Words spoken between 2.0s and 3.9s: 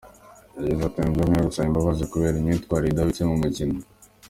kubera imyitwarire idahwitse mu mukino.